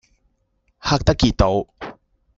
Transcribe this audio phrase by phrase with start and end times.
[0.79, 1.67] 郝德傑道